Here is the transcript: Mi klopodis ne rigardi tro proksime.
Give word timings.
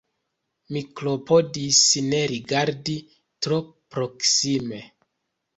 Mi 0.77 0.81
klopodis 1.01 1.81
ne 2.07 2.21
rigardi 2.33 2.97
tro 3.47 3.61
proksime. 3.97 4.85